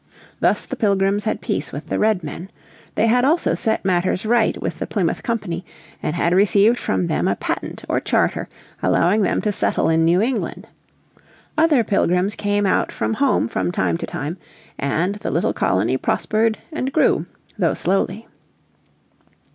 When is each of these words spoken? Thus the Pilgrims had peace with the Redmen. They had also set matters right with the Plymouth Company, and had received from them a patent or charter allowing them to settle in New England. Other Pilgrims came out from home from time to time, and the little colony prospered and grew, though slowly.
Thus 0.39 0.65
the 0.65 0.75
Pilgrims 0.75 1.25
had 1.25 1.41
peace 1.41 1.71
with 1.71 1.89
the 1.89 1.99
Redmen. 1.99 2.49
They 2.95 3.05
had 3.05 3.23
also 3.23 3.53
set 3.53 3.85
matters 3.85 4.25
right 4.25 4.59
with 4.59 4.79
the 4.79 4.87
Plymouth 4.87 5.21
Company, 5.21 5.63
and 6.01 6.15
had 6.15 6.33
received 6.33 6.79
from 6.79 7.05
them 7.05 7.27
a 7.27 7.35
patent 7.35 7.85
or 7.87 7.99
charter 7.99 8.49
allowing 8.81 9.21
them 9.21 9.43
to 9.43 9.51
settle 9.51 9.89
in 9.89 10.03
New 10.03 10.19
England. 10.19 10.67
Other 11.55 11.83
Pilgrims 11.83 12.33
came 12.35 12.65
out 12.65 12.91
from 12.91 13.13
home 13.13 13.47
from 13.47 13.71
time 13.71 13.95
to 13.99 14.07
time, 14.07 14.39
and 14.79 15.17
the 15.17 15.29
little 15.29 15.53
colony 15.53 15.97
prospered 15.97 16.57
and 16.71 16.91
grew, 16.91 17.27
though 17.55 17.75
slowly. 17.75 18.25